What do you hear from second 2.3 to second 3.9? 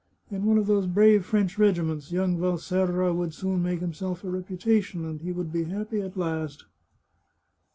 Valserra would soon make